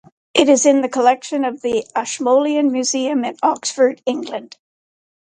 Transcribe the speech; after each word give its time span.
It 0.33 0.49
is 0.49 0.65
in 0.65 0.81
the 0.81 0.89
collection 0.89 1.45
of 1.45 1.61
the 1.61 1.85
Ashmolean 1.95 2.71
Museum 2.71 3.23
in 3.23 3.37
Oxford, 3.43 4.01
England. 4.07 4.57